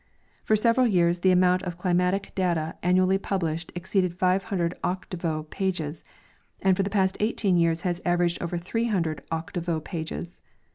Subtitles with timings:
[0.43, 5.43] For several years the amount of climatic data an nually published exceeded five hundred octavo
[5.51, 6.03] pages,
[6.63, 10.37] and for the past eighteen years has averaged over three hundred octavo pages.